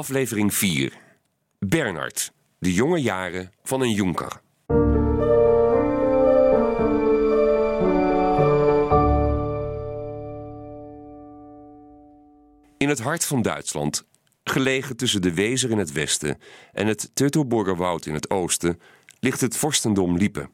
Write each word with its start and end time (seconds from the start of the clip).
Aflevering 0.00 0.54
4. 0.54 0.92
Bernard, 1.58 2.32
de 2.58 2.74
jonge 2.74 2.98
jaren 2.98 3.52
van 3.62 3.80
een 3.80 3.92
jonker. 3.92 4.40
In 12.76 12.88
het 12.88 12.98
hart 12.98 13.24
van 13.24 13.42
Duitsland, 13.42 14.06
gelegen 14.44 14.96
tussen 14.96 15.22
de 15.22 15.34
Wezer 15.34 15.70
in 15.70 15.78
het 15.78 15.92
westen 15.92 16.38
en 16.72 16.86
het 16.86 17.10
Teutoburgerwoud 17.14 18.06
in 18.06 18.14
het 18.14 18.30
oosten, 18.30 18.80
ligt 19.18 19.40
het 19.40 19.56
vorstendom 19.56 20.16
Liepen. 20.16 20.50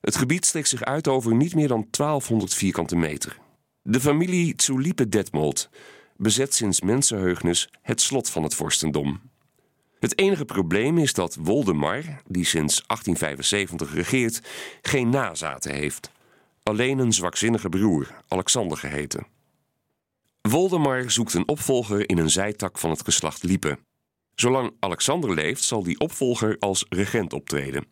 Het 0.00 0.16
gebied 0.16 0.46
strekt 0.46 0.68
zich 0.68 0.84
uit 0.84 1.08
over 1.08 1.34
niet 1.34 1.54
meer 1.54 1.68
dan 1.68 1.86
1200 1.90 2.54
vierkante 2.54 2.96
meter. 2.96 3.38
De 3.82 4.00
familie 4.00 4.52
zu 4.56 4.80
Liepe-Detmold 4.80 5.70
bezet 6.20 6.54
sinds 6.54 6.80
mensenheugnis 6.80 7.68
het 7.82 8.00
slot 8.00 8.30
van 8.30 8.42
het 8.42 8.54
vorstendom. 8.54 9.20
Het 9.98 10.18
enige 10.18 10.44
probleem 10.44 10.98
is 10.98 11.12
dat 11.12 11.34
Woldemar, 11.34 12.02
die 12.26 12.44
sinds 12.44 12.82
1875 12.86 13.94
regeert, 13.94 14.40
geen 14.82 15.08
nazaten 15.08 15.74
heeft. 15.74 16.10
Alleen 16.62 16.98
een 16.98 17.12
zwakzinnige 17.12 17.68
broer, 17.68 18.14
Alexander 18.28 18.76
geheten. 18.76 19.26
Woldemar 20.40 21.10
zoekt 21.10 21.34
een 21.34 21.48
opvolger 21.48 22.08
in 22.08 22.18
een 22.18 22.30
zijtak 22.30 22.78
van 22.78 22.90
het 22.90 23.04
geslacht 23.04 23.42
Liepe. 23.42 23.78
Zolang 24.34 24.72
Alexander 24.78 25.34
leeft, 25.34 25.62
zal 25.62 25.82
die 25.82 25.98
opvolger 25.98 26.56
als 26.58 26.86
regent 26.88 27.32
optreden. 27.32 27.86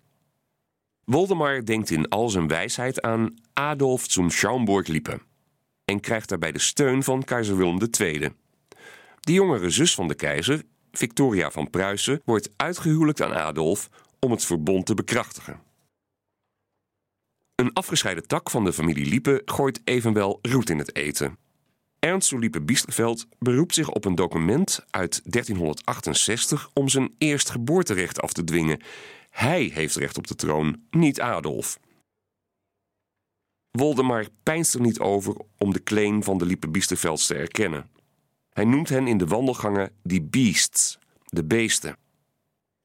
Woldemar 1.05 1.65
denkt 1.65 1.91
in 1.91 2.09
al 2.09 2.29
zijn 2.29 2.49
wijsheid 2.49 3.03
aan 3.03 3.35
Adolf 3.53 4.05
zum 4.09 4.31
Schaumburg-Liepe 4.31 5.21
en 5.89 6.01
krijgt 6.01 6.29
daarbij 6.29 6.53
de 6.53 6.59
steun 6.59 7.03
van 7.03 7.25
keizer 7.25 7.57
Willem 7.57 7.79
II. 8.01 8.31
De 9.21 9.33
jongere 9.33 9.71
zus 9.71 9.95
van 9.95 10.09
de 10.09 10.15
keizer, 10.15 10.63
Victoria 10.93 11.51
van 11.51 11.71
Pruisen, 11.71 12.23
wordt 12.25 12.51
uitgehuwelijkt 12.57 13.23
aan 13.23 13.35
Adolf 13.35 13.89
om 14.19 14.31
het 14.31 14.45
verbond 14.45 14.87
te 14.87 14.95
bekrachtigen. 14.95 15.61
Een 17.55 17.73
afgescheiden 17.73 18.27
tak 18.27 18.51
van 18.51 18.65
de 18.65 18.73
familie 18.73 19.07
Liepe 19.07 19.43
gooit 19.45 19.81
evenwel 19.85 20.39
roet 20.43 20.71
in 20.71 20.79
het 20.79 20.97
eten. 20.97 21.37
Ernst 21.99 22.33
Liepe 22.33 22.63
Biesterveld 22.63 23.27
beroept 23.39 23.75
zich 23.75 23.91
op 23.91 24.05
een 24.05 24.15
document 24.15 24.85
uit 24.91 25.21
1368 25.25 26.71
om 26.75 26.89
zijn 26.89 27.15
eerstgeboorterecht 27.19 28.21
af 28.21 28.33
te 28.33 28.45
dwingen. 28.45 28.81
Hij 29.31 29.71
heeft 29.75 29.97
recht 29.97 30.19
op 30.19 30.27
de 30.27 30.35
troon, 30.35 30.83
niet 30.91 31.21
Adolf. 31.21 31.79
Woldemar 33.79 34.27
pijnst 34.43 34.75
er 34.75 34.81
niet 34.81 34.99
over 34.99 35.35
om 35.59 35.73
de 35.73 35.83
claim 35.83 36.23
van 36.23 36.39
de 36.39 36.47
Liepe 36.47 36.69
Biestervelds 36.69 37.27
te 37.27 37.35
erkennen. 37.35 37.91
Hij 38.53 38.65
noemt 38.65 38.89
hen 38.89 39.07
in 39.07 39.19
de 39.19 39.27
wandelgangen 39.27 39.91
die 40.03 40.23
beasts, 40.23 40.99
de 41.25 41.45
beesten. 41.45 41.97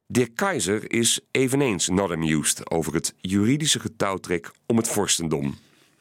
De 0.06 0.26
keizer 0.26 0.92
is 0.92 1.20
eveneens 1.30 1.88
not 1.88 2.10
amused 2.10 2.70
over 2.70 2.94
het 2.94 3.14
juridische 3.20 3.80
getouwtrek 3.80 4.50
om 4.66 4.76
het 4.76 4.88
vorstendom. 4.88 5.58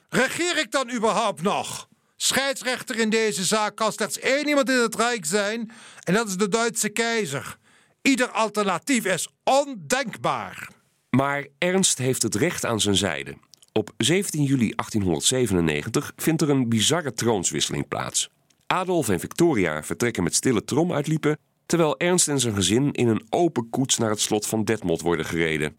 Regeer 0.09 0.57
ik 0.57 0.71
dan 0.71 0.91
überhaupt 0.91 1.41
nog? 1.41 1.87
Scheidsrechter 2.15 2.99
in 2.99 3.09
deze 3.09 3.43
zaak 3.43 3.75
kan 3.75 3.91
slechts 3.91 4.19
één 4.19 4.47
iemand 4.47 4.69
in 4.69 4.77
het 4.77 4.95
Rijk 4.95 5.25
zijn, 5.25 5.71
en 6.03 6.13
dat 6.13 6.27
is 6.27 6.37
de 6.37 6.47
Duitse 6.47 6.89
keizer. 6.89 7.57
Ieder 8.01 8.29
alternatief 8.29 9.05
is 9.05 9.27
ondenkbaar. 9.43 10.69
Maar 11.09 11.47
Ernst 11.57 11.97
heeft 11.97 12.21
het 12.21 12.35
recht 12.35 12.65
aan 12.65 12.81
zijn 12.81 12.95
zijde. 12.95 13.35
Op 13.75 13.93
17 13.97 14.43
juli 14.43 14.73
1897 14.75 16.13
vindt 16.15 16.41
er 16.41 16.49
een 16.49 16.69
bizarre 16.69 17.13
troonswisseling 17.13 17.87
plaats. 17.87 18.29
Adolf 18.67 19.09
en 19.09 19.19
Victoria 19.19 19.83
vertrekken 19.83 20.23
met 20.23 20.35
stille 20.35 20.63
trom 20.63 20.91
uit 20.91 21.07
Liepen, 21.07 21.37
terwijl 21.65 21.97
Ernst 21.97 22.27
en 22.27 22.39
zijn 22.39 22.53
gezin 22.53 22.91
in 22.91 23.07
een 23.07 23.25
open 23.29 23.69
koets 23.69 23.97
naar 23.97 24.09
het 24.09 24.19
slot 24.19 24.47
van 24.47 24.63
Detmold 24.63 25.01
worden 25.01 25.25
gereden. 25.25 25.77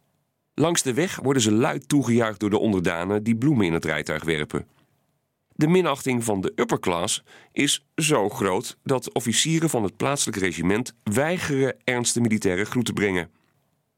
Langs 0.54 0.82
de 0.82 0.94
weg 0.94 1.16
worden 1.22 1.42
ze 1.42 1.52
luid 1.52 1.88
toegejuicht 1.88 2.40
door 2.40 2.50
de 2.50 2.58
onderdanen 2.58 3.22
die 3.22 3.36
bloemen 3.36 3.66
in 3.66 3.72
het 3.72 3.84
rijtuig 3.84 4.24
werpen. 4.24 4.66
De 5.48 5.68
minachting 5.68 6.24
van 6.24 6.40
de 6.40 6.52
upperclass 6.56 7.22
is 7.52 7.86
zo 7.96 8.28
groot 8.28 8.76
dat 8.82 9.12
officieren 9.12 9.70
van 9.70 9.82
het 9.82 9.96
plaatselijk 9.96 10.38
regiment 10.38 10.94
weigeren 11.02 11.76
Ernst 11.84 12.14
de 12.14 12.20
militaire 12.20 12.64
groet 12.64 12.84
te 12.84 12.92
brengen. 12.92 13.30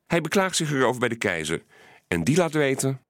Hij 0.06 0.20
beklaagt 0.20 0.56
zich 0.56 0.72
erover 0.72 1.00
bij 1.00 1.08
de 1.08 1.16
keizer 1.16 1.62
en 2.08 2.24
die 2.24 2.36
laat 2.36 2.52
weten 2.52 3.00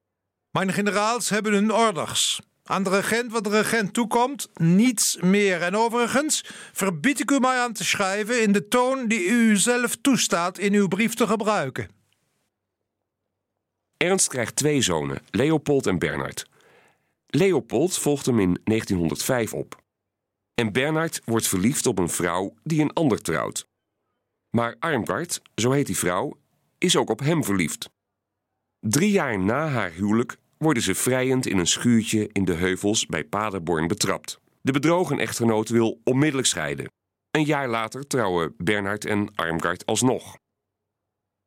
mijn 0.57 0.73
generaals 0.73 1.29
hebben 1.29 1.53
hun 1.53 1.73
orders. 1.73 2.41
Aan 2.65 2.83
de 2.83 2.91
regent 2.91 3.33
wat 3.33 3.45
de 3.45 3.51
regent 3.51 3.93
toekomt, 3.95 4.49
niets 4.55 5.17
meer. 5.21 5.63
En 5.63 5.77
overigens 5.77 6.45
verbied 6.73 7.21
ik 7.21 7.31
u 7.31 7.39
mij 7.41 7.59
aan 7.59 7.73
te 7.73 7.85
schrijven 7.85 8.43
in 8.43 8.53
de 8.53 8.69
toon 8.69 9.09
die 9.09 9.27
u 9.27 9.57
zelf 9.57 9.97
toestaat 9.97 10.59
in 10.59 10.73
uw 10.73 10.89
brief 10.89 11.15
te 11.15 11.27
gebruiken. 11.27 11.89
Ernst 13.97 14.29
krijgt 14.29 14.57
twee 14.57 14.83
zonen, 14.83 15.23
Leopold 15.31 15.87
en 15.87 15.99
Bernard. 15.99 16.47
Leopold 17.27 17.99
volgt 17.99 18.27
hem 18.27 18.41
in 18.41 18.61
1905 18.65 19.55
op. 19.55 19.83
En 20.55 20.73
Bernard 20.73 21.21
wordt 21.25 21.49
verliefd 21.49 21.87
op 21.87 21.99
een 21.99 22.11
vrouw 22.11 22.55
die 22.63 22.81
een 22.81 22.93
ander 22.93 23.23
trouwt. 23.23 23.69
Maar 24.51 24.77
Armgard, 24.79 25.43
zo 25.55 25.71
heet 25.71 25.87
die 25.87 25.99
vrouw, 25.99 26.39
is 26.79 26.97
ook 26.97 27.11
op 27.11 27.21
hem 27.21 27.45
verliefd. 27.45 27.91
Drie 28.81 29.11
jaar 29.11 29.39
na 29.39 29.69
haar 29.69 29.91
huwelijk 29.91 30.37
worden 30.59 30.83
ze 30.83 30.95
vrijend 30.95 31.47
in 31.47 31.59
een 31.59 31.67
schuurtje 31.67 32.29
in 32.33 32.45
de 32.45 32.55
heuvels 32.55 33.07
bij 33.07 33.25
Paderborn 33.25 33.87
betrapt. 33.87 34.41
De 34.61 34.73
bedrogen 34.73 35.19
echtgenoot 35.19 35.69
wil 35.69 36.01
onmiddellijk 36.05 36.49
scheiden. 36.49 36.91
Een 37.31 37.45
jaar 37.45 37.69
later 37.69 38.07
trouwen 38.07 38.55
Bernhard 38.57 39.05
en 39.05 39.35
Armgard 39.35 39.87
alsnog. 39.87 40.37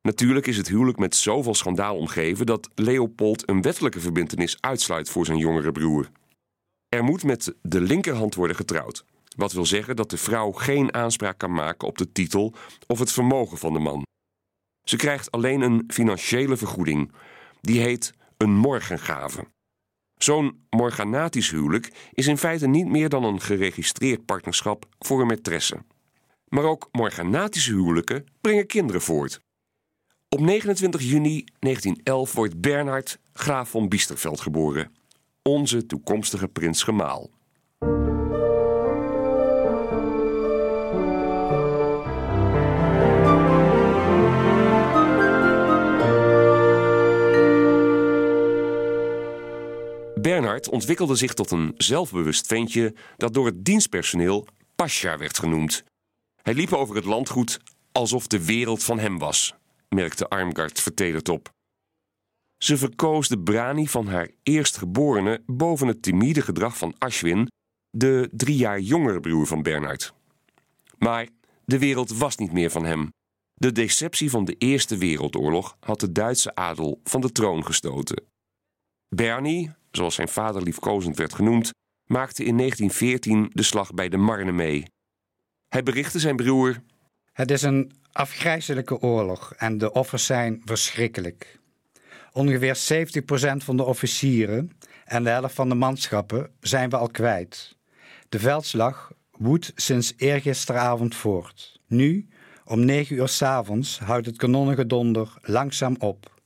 Natuurlijk 0.02 0.48
is 0.48 0.58
het 0.58 0.68
huwelijk 0.68 0.98
met 0.98 1.16
zoveel 1.16 1.56
schandaal 1.56 1.98
omgeven 1.98 2.46
dat 2.46 2.70
Leopold 2.76 3.50
een 3.50 3.62
wettelijke 3.62 4.00
verbintenis 4.00 4.58
uitsluit 4.60 5.10
voor 5.10 5.26
zijn 5.26 5.38
jongere 5.38 5.72
broer. 5.72 6.10
Er 6.90 7.04
moet 7.04 7.24
met 7.24 7.56
de 7.62 7.82
linkerhand 7.82 8.36
worden 8.36 8.56
getrouwd, 8.56 9.06
wat 9.36 9.52
wil 9.54 9.66
zeggen 9.66 9.96
dat 9.96 10.10
de 10.10 10.18
vrouw 10.18 10.52
geen 10.52 10.94
aanspraak 10.94 11.38
kan 11.38 11.52
maken 11.52 11.88
op 11.88 11.98
de 11.98 12.12
titel 12.12 12.54
of 12.88 13.00
het 13.00 13.12
vermogen 13.12 13.58
van 13.58 13.74
de 13.74 13.80
man. 13.80 14.04
Ze 14.84 14.96
krijgt 14.96 15.32
alleen 15.32 15.62
een 15.62 15.84
financiële 15.88 16.58
vergoeding, 16.58 17.12
die 17.62 17.82
heet 17.82 18.14
een 18.44 18.56
morgengave. 18.56 19.48
Zo'n 20.18 20.66
morganatisch 20.70 21.50
huwelijk 21.50 21.92
is 22.14 22.28
in 22.28 22.38
feite 22.38 22.68
niet 22.68 22.88
meer 22.88 23.10
dan 23.10 23.24
een 23.24 23.42
geregistreerd 23.42 24.26
partnerschap 24.26 24.86
voor 25.00 25.22
een 25.22 25.38
maîtresse. 25.38 25.78
Maar 26.48 26.64
ook 26.64 26.90
morganatische 26.92 27.74
huwelijken 27.74 28.26
brengen 28.42 28.68
kinderen 28.68 29.02
voort. 29.02 29.42
Op 30.30 30.40
29 30.40 31.02
juni 31.02 31.44
1911 31.60 32.34
wordt 32.34 32.62
Bernhard 32.62 33.20
graaf 33.34 33.70
van 33.70 33.88
Biesterveld 33.88 34.42
geboren, 34.42 34.96
onze 35.42 35.86
toekomstige 35.86 36.48
prins 36.48 36.84
Gemaal. 36.84 37.30
Bernhard 50.22 50.70
ontwikkelde 50.70 51.16
zich 51.16 51.34
tot 51.34 51.52
een 51.52 51.74
zelfbewust 51.78 52.48
ventje 52.48 52.96
dat 53.18 53.34
door 53.34 53.46
het 53.46 53.66
dienstpersoneel 53.66 54.48
Pasja 54.76 55.18
werd 55.18 55.40
genoemd. 55.40 55.84
Hij 56.42 56.54
liep 56.54 56.74
over 56.74 56.96
het 56.96 57.06
landgoed 57.06 57.60
alsof 57.92 58.28
de 58.28 58.46
wereld 58.46 58.84
van 58.84 59.00
hem 59.00 59.18
was, 59.18 59.56
merkte 59.90 60.30
Armgard 60.30 60.82
vertederd 60.82 61.30
op. 61.30 61.50
Ze 62.58 62.78
verkoos 62.78 63.28
de 63.28 63.40
brani 63.40 63.88
van 63.88 64.08
haar 64.08 64.30
eerstgeborene 64.44 65.42
boven 65.46 65.88
het 65.88 66.02
timide 66.02 66.42
gedrag 66.42 66.78
van 66.78 66.96
Ashwin, 66.98 67.48
de 67.90 68.30
drie 68.32 68.58
jaar 68.58 68.80
jongere 68.80 69.20
broer 69.20 69.48
van 69.48 69.62
Bernhard. 69.62 70.14
Maar 70.98 71.28
de 71.66 71.80
wereld 71.80 72.18
was 72.18 72.36
niet 72.38 72.52
meer 72.52 72.70
van 72.70 72.86
hem. 72.86 73.10
De 73.54 73.72
deceptie 73.72 74.30
van 74.30 74.46
de 74.46 74.56
Eerste 74.58 74.98
Wereldoorlog 74.98 75.78
had 75.80 76.00
de 76.00 76.12
Duitse 76.12 76.56
adel 76.56 77.00
van 77.04 77.22
de 77.22 77.32
troon 77.32 77.66
gestoten. 77.66 78.24
Bernie, 79.16 79.72
zoals 79.92 80.16
zijn 80.16 80.28
vader 80.28 80.62
liefkozend 80.62 81.18
werd 81.18 81.34
genoemd, 81.34 81.72
maakte 82.06 82.44
in 82.44 82.58
1914 82.58 83.50
de 83.54 83.64
slag 83.64 83.94
bij 83.94 84.10
de 84.10 84.18
Marne 84.18 84.52
mee. 84.52 84.86
Hij 85.68 85.84
berichtte 85.84 86.20
zijn 86.20 86.36
broer: 86.36 86.82
Het 87.32 87.52
is 87.52 87.62
een 87.62 87.92
afgrijzelijke 88.12 89.00
oorlog 89.00 89.54
en 89.58 89.78
de 89.78 89.92
offers 89.92 90.26
zijn 90.26 90.62
verschrikkelijk. 90.66 91.60
Ongeveer 92.32 93.08
70% 93.54 93.64
van 93.64 93.78
de 93.78 93.84
officieren 93.84 94.72
en 95.06 95.24
de 95.24 95.30
helft 95.30 95.56
van 95.56 95.70
de 95.70 95.76
manschappen 95.76 96.52
zijn 96.60 96.90
we 96.90 96.98
al 96.98 97.10
kwijt. 97.10 97.78
De 98.30 98.40
veldslag 98.40 99.12
woedt 99.38 99.72
sinds 99.76 100.14
eergisteravond 100.18 101.16
voort. 101.16 101.80
Nu, 101.88 102.28
om 102.66 102.86
9 102.86 103.16
uur 103.16 103.28
s'avonds, 103.28 104.00
houdt 104.00 104.26
het 104.26 104.38
kanonnengedonder 104.38 105.34
langzaam 105.42 105.96
op. 106.00 106.42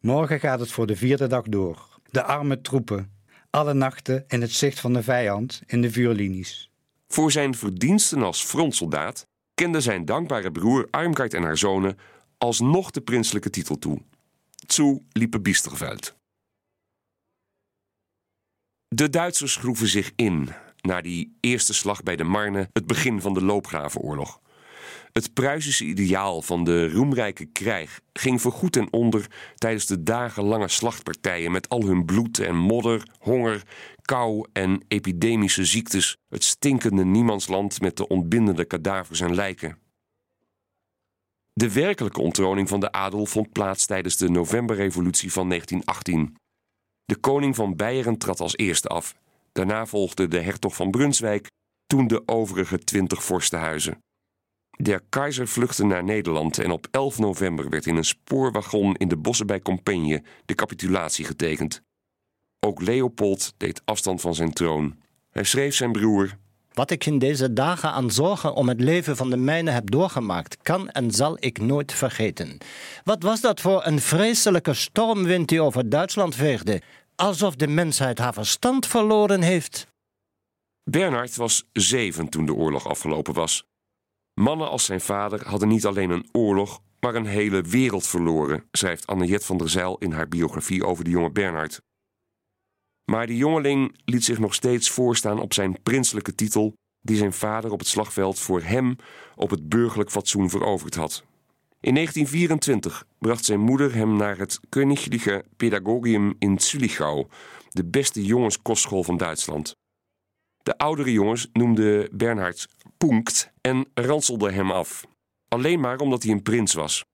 Morgen 0.00 0.40
gaat 0.40 0.60
het 0.60 0.72
voor 0.72 0.86
de 0.86 0.96
vierde 0.96 1.26
dag 1.26 1.44
door 1.44 1.89
de 2.10 2.22
arme 2.22 2.60
troepen, 2.60 3.12
alle 3.50 3.74
nachten 3.74 4.24
in 4.28 4.40
het 4.40 4.52
zicht 4.52 4.80
van 4.80 4.92
de 4.92 5.02
vijand 5.02 5.62
in 5.66 5.82
de 5.82 5.90
vuurlinies. 5.90 6.70
Voor 7.08 7.32
zijn 7.32 7.54
verdiensten 7.54 8.22
als 8.22 8.42
frontsoldaat 8.42 9.26
kende 9.54 9.80
zijn 9.80 10.04
dankbare 10.04 10.52
broer 10.52 10.88
Armgard 10.90 11.34
en 11.34 11.42
haar 11.42 11.58
zonen 11.58 11.98
alsnog 12.38 12.90
de 12.90 13.00
prinselijke 13.00 13.50
titel 13.50 13.78
toe. 13.78 14.02
Zu 14.66 15.06
liepe 15.12 15.40
Biesterveld. 15.40 16.16
De 18.88 19.10
Duitsers 19.10 19.52
schroeven 19.52 19.88
zich 19.88 20.12
in 20.16 20.48
na 20.80 21.00
die 21.00 21.36
eerste 21.40 21.74
slag 21.74 22.02
bij 22.02 22.16
de 22.16 22.24
Marne, 22.24 22.68
het 22.72 22.86
begin 22.86 23.20
van 23.20 23.34
de 23.34 23.42
loopgravenoorlog. 23.42 24.40
Het 25.12 25.34
Pruisische 25.34 25.84
ideaal 25.84 26.42
van 26.42 26.64
de 26.64 26.90
roemrijke 26.90 27.44
krijg 27.44 28.00
ging 28.12 28.40
voorgoed 28.40 28.72
ten 28.72 28.92
onder 28.92 29.26
tijdens 29.54 29.86
de 29.86 30.02
dagenlange 30.02 30.68
slachtpartijen 30.68 31.52
met 31.52 31.68
al 31.68 31.84
hun 31.84 32.04
bloed 32.04 32.38
en 32.38 32.56
modder, 32.56 33.02
honger, 33.18 33.62
kou 34.02 34.46
en 34.52 34.84
epidemische 34.88 35.64
ziektes, 35.64 36.16
het 36.28 36.44
stinkende 36.44 37.04
niemandsland 37.04 37.80
met 37.80 37.96
de 37.96 38.08
ontbindende 38.08 38.64
kadavers 38.64 39.20
en 39.20 39.34
lijken. 39.34 39.78
De 41.52 41.72
werkelijke 41.72 42.20
onttroning 42.20 42.68
van 42.68 42.80
de 42.80 42.92
adel 42.92 43.26
vond 43.26 43.52
plaats 43.52 43.86
tijdens 43.86 44.16
de 44.16 44.28
Novemberrevolutie 44.28 45.32
van 45.32 45.48
1918. 45.48 46.36
De 47.04 47.16
koning 47.16 47.56
van 47.56 47.76
Beieren 47.76 48.18
trad 48.18 48.40
als 48.40 48.56
eerste 48.56 48.88
af. 48.88 49.14
Daarna 49.52 49.86
volgde 49.86 50.28
de 50.28 50.40
hertog 50.40 50.74
van 50.74 50.90
Brunswijk, 50.90 51.50
toen 51.86 52.06
de 52.06 52.22
overige 52.26 52.78
twintig 52.78 53.24
vorstenhuizen. 53.24 53.98
Der 54.82 55.00
keizer 55.08 55.48
vluchtte 55.48 55.84
naar 55.84 56.04
Nederland 56.04 56.58
en 56.58 56.70
op 56.70 56.86
11 56.90 57.18
november 57.18 57.68
werd 57.68 57.86
in 57.86 57.96
een 57.96 58.04
spoorwagon 58.04 58.94
in 58.94 59.08
de 59.08 59.16
bossen 59.16 59.46
bij 59.46 59.60
Compiègne 59.60 60.22
de 60.44 60.54
capitulatie 60.54 61.24
getekend. 61.24 61.82
Ook 62.60 62.82
Leopold 62.82 63.52
deed 63.56 63.82
afstand 63.84 64.20
van 64.20 64.34
zijn 64.34 64.52
troon. 64.52 64.96
Hij 65.30 65.44
schreef 65.44 65.74
zijn 65.74 65.92
broer: 65.92 66.36
Wat 66.72 66.90
ik 66.90 67.06
in 67.06 67.18
deze 67.18 67.52
dagen 67.52 67.90
aan 67.90 68.10
zorgen 68.10 68.54
om 68.54 68.68
het 68.68 68.80
leven 68.80 69.16
van 69.16 69.30
de 69.30 69.36
mijne 69.36 69.70
heb 69.70 69.90
doorgemaakt, 69.90 70.56
kan 70.62 70.90
en 70.90 71.10
zal 71.10 71.36
ik 71.40 71.60
nooit 71.60 71.92
vergeten. 71.92 72.58
Wat 73.04 73.22
was 73.22 73.40
dat 73.40 73.60
voor 73.60 73.86
een 73.86 74.00
vreselijke 74.00 74.74
stormwind 74.74 75.48
die 75.48 75.62
over 75.62 75.88
Duitsland 75.88 76.34
veegde, 76.34 76.82
alsof 77.16 77.54
de 77.54 77.68
mensheid 77.68 78.18
haar 78.18 78.34
verstand 78.34 78.86
verloren 78.86 79.42
heeft? 79.42 79.86
Bernhard 80.84 81.36
was 81.36 81.64
zeven 81.72 82.28
toen 82.28 82.46
de 82.46 82.54
oorlog 82.54 82.88
afgelopen 82.88 83.34
was. 83.34 83.68
Mannen 84.40 84.70
als 84.70 84.84
zijn 84.84 85.00
vader 85.00 85.48
hadden 85.48 85.68
niet 85.68 85.86
alleen 85.86 86.10
een 86.10 86.28
oorlog, 86.32 86.80
maar 87.00 87.14
een 87.14 87.26
hele 87.26 87.62
wereld 87.62 88.06
verloren, 88.06 88.64
schrijft 88.72 89.06
Anne-Jet 89.06 89.44
van 89.44 89.58
der 89.58 89.68
Zijl 89.68 89.98
in 89.98 90.12
haar 90.12 90.28
biografie 90.28 90.84
over 90.84 91.04
de 91.04 91.10
jonge 91.10 91.30
Bernhard. 91.30 91.80
Maar 93.04 93.26
de 93.26 93.36
jongeling 93.36 93.98
liet 94.04 94.24
zich 94.24 94.38
nog 94.38 94.54
steeds 94.54 94.90
voorstaan 94.90 95.40
op 95.40 95.52
zijn 95.52 95.82
prinselijke 95.82 96.34
titel, 96.34 96.74
die 97.00 97.16
zijn 97.16 97.32
vader 97.32 97.70
op 97.70 97.78
het 97.78 97.88
slagveld 97.88 98.38
voor 98.38 98.62
hem 98.62 98.96
op 99.36 99.50
het 99.50 99.68
burgerlijk 99.68 100.10
fatsoen 100.10 100.50
veroverd 100.50 100.94
had. 100.94 101.24
In 101.80 101.94
1924 101.94 103.06
bracht 103.18 103.44
zijn 103.44 103.60
moeder 103.60 103.94
hem 103.94 104.16
naar 104.16 104.38
het 104.38 104.60
Königliche 104.68 105.44
Pädagogium 105.56 106.34
in 106.38 106.58
Zülichau, 106.60 107.26
de 107.68 107.84
beste 107.84 108.24
jongenskostschool 108.24 109.04
van 109.04 109.16
Duitsland. 109.16 109.78
De 110.62 110.78
oudere 110.78 111.12
jongens 111.12 111.48
noemden 111.52 112.08
Bernhard 112.12 112.68
Punkt 112.96 113.52
en 113.60 113.86
ranselden 113.94 114.54
hem 114.54 114.70
af. 114.70 115.04
Alleen 115.48 115.80
maar 115.80 115.98
omdat 115.98 116.22
hij 116.22 116.32
een 116.32 116.42
prins 116.42 116.74
was. 116.74 117.04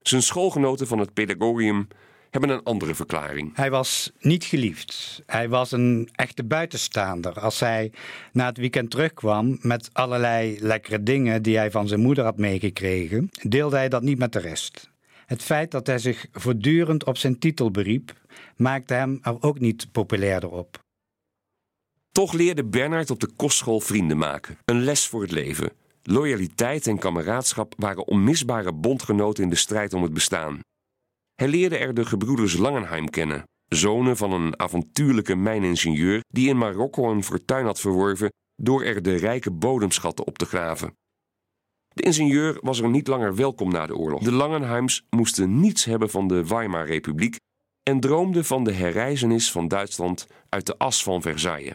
Zijn 0.00 0.22
schoolgenoten 0.22 0.86
van 0.86 0.98
het 0.98 1.12
pedagogium 1.12 1.88
hebben 2.30 2.50
een 2.50 2.62
andere 2.62 2.94
verklaring. 2.94 3.56
Hij 3.56 3.70
was 3.70 4.12
niet 4.20 4.44
geliefd. 4.44 5.22
Hij 5.26 5.48
was 5.48 5.72
een 5.72 6.08
echte 6.12 6.44
buitenstaander. 6.44 7.40
Als 7.40 7.60
hij 7.60 7.92
na 8.32 8.46
het 8.46 8.56
weekend 8.56 8.90
terugkwam 8.90 9.58
met 9.60 9.90
allerlei 9.92 10.58
lekkere 10.60 11.02
dingen 11.02 11.42
die 11.42 11.56
hij 11.56 11.70
van 11.70 11.88
zijn 11.88 12.00
moeder 12.00 12.24
had 12.24 12.36
meegekregen, 12.36 13.28
deelde 13.42 13.76
hij 13.76 13.88
dat 13.88 14.02
niet 14.02 14.18
met 14.18 14.32
de 14.32 14.38
rest. 14.38 14.90
Het 15.26 15.42
feit 15.42 15.70
dat 15.70 15.86
hij 15.86 15.98
zich 15.98 16.26
voortdurend 16.32 17.04
op 17.04 17.16
zijn 17.16 17.38
titel 17.38 17.70
beriep, 17.70 18.12
maakte 18.56 18.94
hem 18.94 19.18
er 19.22 19.42
ook 19.42 19.58
niet 19.58 19.92
populairder 19.92 20.50
op. 20.50 20.81
Toch 22.12 22.32
leerde 22.32 22.64
Bernard 22.64 23.10
op 23.10 23.20
de 23.20 23.30
kostschool 23.36 23.80
vrienden 23.80 24.16
maken. 24.16 24.58
Een 24.64 24.84
les 24.84 25.06
voor 25.06 25.22
het 25.22 25.30
leven. 25.30 25.72
Loyaliteit 26.02 26.86
en 26.86 26.98
kameraadschap 26.98 27.74
waren 27.76 28.06
onmisbare 28.06 28.72
bondgenoten 28.72 29.44
in 29.44 29.50
de 29.50 29.56
strijd 29.56 29.92
om 29.92 30.02
het 30.02 30.12
bestaan. 30.12 30.60
Hij 31.34 31.48
leerde 31.48 31.76
er 31.76 31.94
de 31.94 32.04
gebroeders 32.04 32.56
Langenheim 32.56 33.10
kennen, 33.10 33.44
zonen 33.68 34.16
van 34.16 34.32
een 34.32 34.58
avontuurlijke 34.58 35.34
mijningenieur 35.34 36.20
die 36.28 36.48
in 36.48 36.58
Marokko 36.58 37.10
een 37.10 37.24
fortuin 37.24 37.64
had 37.64 37.80
verworven 37.80 38.32
door 38.56 38.82
er 38.82 39.02
de 39.02 39.16
rijke 39.16 39.50
bodemschatten 39.50 40.26
op 40.26 40.38
te 40.38 40.46
graven. 40.46 40.96
De 41.88 42.02
ingenieur 42.02 42.58
was 42.60 42.80
er 42.80 42.88
niet 42.88 43.06
langer 43.06 43.34
welkom 43.34 43.70
na 43.70 43.86
de 43.86 43.96
oorlog. 43.96 44.22
De 44.22 44.32
Langenheims 44.32 45.02
moesten 45.10 45.60
niets 45.60 45.84
hebben 45.84 46.10
van 46.10 46.28
de 46.28 46.46
Weimar-republiek 46.46 47.36
en 47.82 48.00
droomden 48.00 48.44
van 48.44 48.64
de 48.64 48.72
herreizenis 48.72 49.50
van 49.50 49.68
Duitsland 49.68 50.26
uit 50.48 50.66
de 50.66 50.78
as 50.78 51.02
van 51.02 51.22
Versailles. 51.22 51.74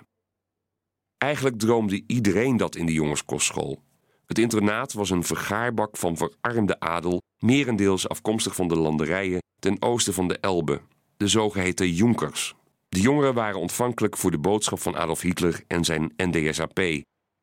Eigenlijk 1.17 1.59
droomde 1.59 2.03
iedereen 2.07 2.57
dat 2.57 2.75
in 2.75 2.85
de 2.85 2.93
jongenskostschool. 2.93 3.81
Het 4.25 4.39
internaat 4.39 4.93
was 4.93 5.09
een 5.09 5.23
vergaarbak 5.23 5.97
van 5.97 6.17
verarmde 6.17 6.79
adel, 6.79 7.21
merendeels 7.39 8.09
afkomstig 8.09 8.55
van 8.55 8.67
de 8.67 8.75
landerijen 8.75 9.41
ten 9.59 9.81
oosten 9.81 10.13
van 10.13 10.27
de 10.27 10.37
Elbe, 10.39 10.81
de 11.17 11.27
zogeheten 11.27 11.91
Junkers. 11.91 12.55
De 12.89 13.01
jongeren 13.01 13.33
waren 13.33 13.59
ontvankelijk 13.59 14.17
voor 14.17 14.31
de 14.31 14.37
boodschap 14.37 14.79
van 14.79 14.95
Adolf 14.95 15.21
Hitler 15.21 15.63
en 15.67 15.83
zijn 15.83 16.13
NDSAP. 16.17 16.79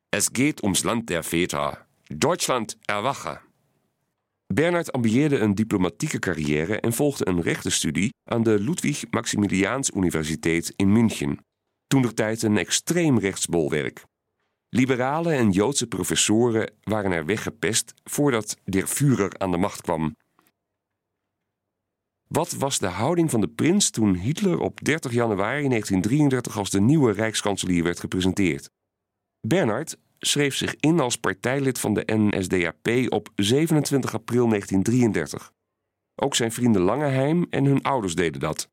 Es 0.09 0.29
geht 0.31 0.63
ums 0.63 0.83
Land 0.83 1.07
der 1.07 1.23
Väter. 1.23 1.85
Deutschland 2.15 2.77
erwache. 2.85 3.39
Bernhard 4.53 4.91
ambieerde 4.91 5.39
een 5.39 5.55
diplomatieke 5.55 6.19
carrière 6.19 6.79
en 6.79 6.93
volgde 6.93 7.27
een 7.27 7.41
rechtenstudie 7.41 8.13
aan 8.29 8.43
de 8.43 8.59
Ludwig 8.59 9.03
Maximiliaans 9.09 9.91
Universiteit 9.91 10.73
in 10.75 10.91
München, 10.91 11.39
toen 11.87 12.01
tijd 12.13 12.41
een 12.41 12.57
extreem 12.57 13.19
rechtsbolwerk. 13.19 14.03
Liberalen 14.69 15.33
en 15.33 15.51
Joodse 15.51 15.87
professoren 15.87 16.73
waren 16.83 17.11
er 17.11 17.25
weggepest 17.25 17.93
voordat 18.03 18.57
der 18.63 18.87
aan 19.37 19.51
de 19.51 19.57
macht 19.57 19.81
kwam. 19.81 20.15
Wat 22.27 22.51
was 22.51 22.79
de 22.79 22.87
houding 22.87 23.29
van 23.29 23.41
de 23.41 23.47
prins 23.47 23.89
toen 23.89 24.15
Hitler 24.15 24.59
op 24.59 24.83
30 24.83 25.11
januari 25.11 25.67
1933 25.67 26.57
als 26.57 26.69
de 26.69 26.81
nieuwe 26.81 27.11
rijkskanselier 27.11 27.83
werd 27.83 27.99
gepresenteerd? 27.99 28.69
Bernhard 29.47 29.97
schreef 30.19 30.55
zich 30.55 30.75
in 30.75 30.99
als 30.99 31.17
partijlid 31.17 31.79
van 31.79 31.93
de 31.93 32.03
NSDAP 32.05 32.87
op 33.09 33.29
27 33.35 34.13
april 34.13 34.47
1933. 34.47 35.51
Ook 36.15 36.35
zijn 36.35 36.51
vrienden 36.51 36.81
Langeheim 36.81 37.45
en 37.49 37.65
hun 37.65 37.81
ouders 37.81 38.15
deden 38.15 38.39
dat. 38.39 38.69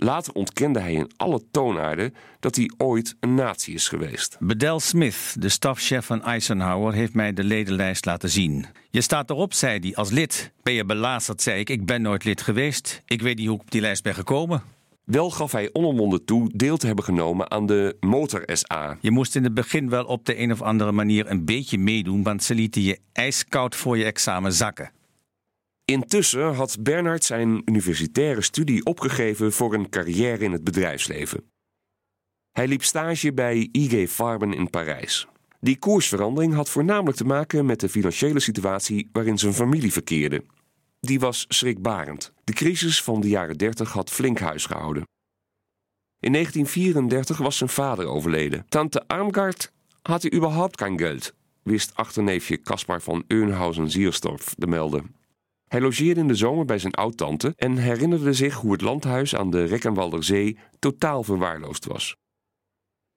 Later 0.00 0.32
ontkende 0.32 0.80
hij 0.80 0.92
in 0.92 1.10
alle 1.16 1.42
toonaarden 1.50 2.14
dat 2.40 2.56
hij 2.56 2.70
ooit 2.76 3.16
een 3.20 3.34
nazi 3.34 3.74
is 3.74 3.88
geweest. 3.88 4.36
Bedell 4.40 4.78
Smith, 4.78 5.34
de 5.38 5.48
stafchef 5.48 6.06
van 6.06 6.22
Eisenhower, 6.22 6.92
heeft 6.92 7.14
mij 7.14 7.32
de 7.32 7.44
ledenlijst 7.44 8.04
laten 8.04 8.30
zien. 8.30 8.66
Je 8.90 9.00
staat 9.00 9.30
erop, 9.30 9.52
zei 9.52 9.78
hij, 9.78 9.94
als 9.94 10.10
lid. 10.10 10.52
Ben 10.62 10.72
je 10.72 10.84
belazerd, 10.84 11.42
zei 11.42 11.60
ik. 11.60 11.70
Ik 11.70 11.86
ben 11.86 12.02
nooit 12.02 12.24
lid 12.24 12.42
geweest. 12.42 13.02
Ik 13.06 13.22
weet 13.22 13.38
niet 13.38 13.46
hoe 13.46 13.56
ik 13.56 13.62
op 13.62 13.70
die 13.70 13.80
lijst 13.80 14.02
ben 14.02 14.14
gekomen. 14.14 14.62
Wel 15.04 15.30
gaf 15.30 15.52
hij 15.52 15.70
onomwonden 15.72 16.24
toe 16.24 16.50
deel 16.54 16.76
te 16.76 16.86
hebben 16.86 17.04
genomen 17.04 17.50
aan 17.50 17.66
de 17.66 17.96
Motor-SA. 18.00 18.98
Je 19.00 19.10
moest 19.10 19.36
in 19.36 19.44
het 19.44 19.54
begin 19.54 19.88
wel 19.88 20.04
op 20.04 20.24
de 20.24 20.38
een 20.38 20.52
of 20.52 20.62
andere 20.62 20.92
manier 20.92 21.30
een 21.30 21.44
beetje 21.44 21.78
meedoen, 21.78 22.22
want 22.22 22.42
ze 22.42 22.54
lieten 22.54 22.82
je 22.82 22.98
ijskoud 23.12 23.76
voor 23.76 23.98
je 23.98 24.04
examen 24.04 24.52
zakken. 24.52 24.90
Intussen 25.90 26.54
had 26.54 26.82
Bernhard 26.82 27.24
zijn 27.24 27.62
universitaire 27.64 28.42
studie 28.42 28.84
opgegeven 28.84 29.52
voor 29.52 29.74
een 29.74 29.88
carrière 29.88 30.44
in 30.44 30.52
het 30.52 30.64
bedrijfsleven. 30.64 31.50
Hij 32.52 32.68
liep 32.68 32.82
stage 32.82 33.32
bij 33.32 33.68
IG 33.72 34.10
Farben 34.10 34.52
in 34.52 34.70
Parijs. 34.70 35.26
Die 35.60 35.78
koersverandering 35.78 36.54
had 36.54 36.70
voornamelijk 36.70 37.16
te 37.16 37.24
maken 37.24 37.66
met 37.66 37.80
de 37.80 37.88
financiële 37.88 38.40
situatie 38.40 39.08
waarin 39.12 39.38
zijn 39.38 39.54
familie 39.54 39.92
verkeerde. 39.92 40.44
Die 41.00 41.20
was 41.20 41.44
schrikbarend. 41.48 42.32
De 42.44 42.52
crisis 42.52 43.02
van 43.02 43.20
de 43.20 43.28
jaren 43.28 43.56
30 43.56 43.92
had 43.92 44.10
flink 44.10 44.38
huis 44.38 44.66
gehouden. 44.66 45.02
In 46.20 46.32
1934 46.32 47.38
was 47.38 47.56
zijn 47.56 47.70
vader 47.70 48.06
overleden. 48.06 48.64
Tante 48.68 49.06
Armgard 49.06 49.72
had 50.02 50.22
hij 50.22 50.32
überhaupt 50.32 50.82
geen 50.82 50.98
geld, 50.98 51.34
wist 51.62 51.94
achterneefje 51.94 52.62
Caspar 52.62 53.02
van 53.02 53.24
Eunhausen-Siersdorf 53.26 54.54
te 54.54 54.66
melden. 54.66 55.16
Hij 55.68 55.80
logeerde 55.80 56.20
in 56.20 56.28
de 56.28 56.34
zomer 56.34 56.64
bij 56.64 56.78
zijn 56.78 56.94
oud-tante 56.94 57.52
en 57.56 57.76
herinnerde 57.76 58.32
zich 58.32 58.54
hoe 58.54 58.72
het 58.72 58.80
landhuis 58.80 59.34
aan 59.34 59.50
de 59.50 59.64
Rekkenwalder 59.64 60.24
Zee 60.24 60.58
totaal 60.78 61.22
verwaarloosd 61.22 61.84
was. 61.84 62.16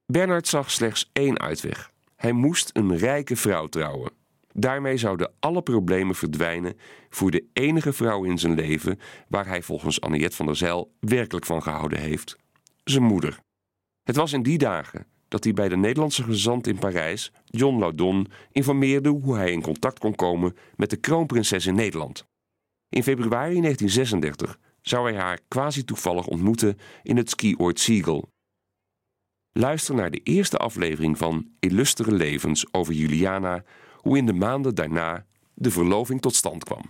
Bernard 0.06 0.48
zag 0.48 0.72
slechts 0.72 1.10
één 1.14 1.40
uitweg. 1.40 1.92
Hij 2.16 2.32
moest 2.32 2.70
een 2.74 2.98
rijke 2.98 3.36
vrouw 3.36 3.68
trouwen. 3.68 4.12
Daarmee 4.54 4.98
zouden 4.98 5.32
alle 5.40 5.62
problemen 5.62 6.16
verdwijnen 6.16 6.78
voor 7.10 7.32
de 7.32 7.46
enige 7.54 7.94
vrouw 7.94 8.24
in 8.24 8.38
zijn 8.38 8.54
leven 8.54 9.00
waar 9.28 9.48
hij 9.48 9.62
volgens 9.62 10.02
Anniette 10.02 10.36
van 10.36 10.46
der 10.46 10.56
Zijl 10.56 10.92
werkelijk 11.00 11.46
van 11.46 11.64
gehouden 11.64 12.00
heeft: 12.00 12.36
zijn 12.84 13.04
moeder. 13.04 13.40
Het 14.04 14.16
was 14.16 14.34
in 14.34 14.44
die 14.44 14.58
dagen, 14.58 15.06
dat 15.28 15.44
hij 15.44 15.54
bij 15.54 15.70
de 15.70 15.78
Nederlandse 15.78 16.24
gezant 16.24 16.68
in 16.68 16.80
Parijs, 16.80 17.32
John 17.46 17.80
Laudon, 17.80 18.28
informeerde 18.52 19.10
hoe 19.10 19.36
hij 19.36 19.52
in 19.52 19.62
contact 19.62 20.00
kon 20.00 20.16
komen 20.16 20.56
met 20.76 20.90
de 20.90 20.98
kroonprinses 20.98 21.66
in 21.66 21.76
Nederland. 21.76 22.30
In 22.92 23.04
februari 23.04 23.62
1936 23.62 24.60
zou 24.82 25.12
hij 25.12 25.22
haar 25.22 25.40
quasi 25.48 25.84
toevallig 25.84 26.28
ontmoeten 26.28 26.78
in 27.04 27.18
het 27.18 27.30
skioord 27.30 27.80
Siegel. 27.80 28.30
Luister 29.52 29.96
naar 29.96 30.12
de 30.12 30.20
eerste 30.24 30.58
aflevering 30.58 31.18
van 31.18 31.48
Illustere 31.60 32.12
Levens 32.12 32.74
over 32.74 32.94
Juliana, 32.94 33.64
hoe 33.96 34.18
in 34.18 34.26
de 34.26 34.34
maanden 34.34 34.76
daarna 34.76 35.26
de 35.54 35.72
verloving 35.72 36.22
tot 36.22 36.36
stand 36.36 36.64
kwam. 36.64 36.82